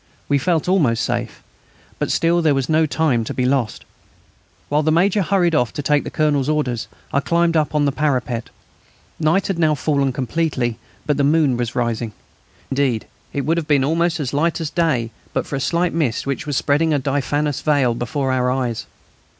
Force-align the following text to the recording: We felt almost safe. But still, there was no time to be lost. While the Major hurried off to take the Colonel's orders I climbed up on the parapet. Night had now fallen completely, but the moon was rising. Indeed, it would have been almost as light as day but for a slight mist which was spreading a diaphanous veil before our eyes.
We 0.27 0.39
felt 0.39 0.67
almost 0.67 1.03
safe. 1.03 1.43
But 1.99 2.09
still, 2.11 2.41
there 2.41 2.55
was 2.55 2.67
no 2.67 2.87
time 2.87 3.23
to 3.23 3.35
be 3.35 3.45
lost. 3.45 3.85
While 4.67 4.81
the 4.81 4.91
Major 4.91 5.21
hurried 5.21 5.53
off 5.53 5.71
to 5.73 5.83
take 5.83 6.03
the 6.03 6.09
Colonel's 6.09 6.49
orders 6.49 6.87
I 7.13 7.19
climbed 7.19 7.55
up 7.55 7.75
on 7.75 7.85
the 7.85 7.91
parapet. 7.91 8.49
Night 9.19 9.45
had 9.45 9.59
now 9.59 9.75
fallen 9.75 10.11
completely, 10.11 10.79
but 11.05 11.17
the 11.17 11.23
moon 11.23 11.55
was 11.55 11.75
rising. 11.75 12.13
Indeed, 12.71 13.05
it 13.31 13.41
would 13.41 13.57
have 13.57 13.67
been 13.67 13.83
almost 13.83 14.19
as 14.19 14.33
light 14.33 14.59
as 14.59 14.71
day 14.71 15.11
but 15.33 15.45
for 15.45 15.55
a 15.55 15.59
slight 15.59 15.93
mist 15.93 16.25
which 16.25 16.47
was 16.47 16.57
spreading 16.57 16.95
a 16.95 16.97
diaphanous 16.97 17.61
veil 17.61 17.93
before 17.93 18.31
our 18.31 18.49
eyes. 18.49 18.87